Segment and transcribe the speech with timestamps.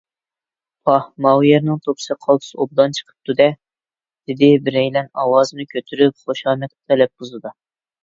[0.89, 3.49] پاھ، ماۋۇ يەرنىڭ توپىسى قالتىس ئوبدان چىقىپتۇ- دە!_
[4.35, 7.59] دېدى بىرەيلەن ئاۋازىنى كۈتۈرۈپ خۇشامەت تەلەپپۇزىدا.